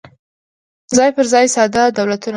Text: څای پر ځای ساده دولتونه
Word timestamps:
څای 0.95 1.09
پر 1.15 1.25
ځای 1.33 1.47
ساده 1.55 1.83
دولتونه 1.97 2.29